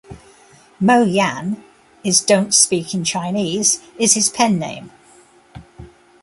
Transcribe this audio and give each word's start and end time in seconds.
"Mo 0.79 1.03
Yan"- 1.03 1.63
is 2.03 2.21
"don't 2.21 2.55
speak" 2.55 2.95
in 2.95 3.03
Chinese- 3.03 3.81
is 3.99 4.15
his 4.15 4.29
pen 4.29 4.57
name. 4.57 4.89